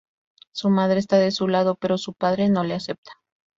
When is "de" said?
1.19-1.29